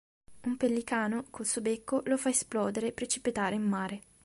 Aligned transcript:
Un 0.45 0.57
pellicano, 0.57 1.25
col 1.29 1.45
suo 1.45 1.61
becco, 1.61 2.01
lo 2.05 2.17
fa 2.17 2.29
esplodere 2.29 2.87
e 2.87 2.91
precipitare 2.91 3.53
in 3.53 3.61
mare. 3.61 4.01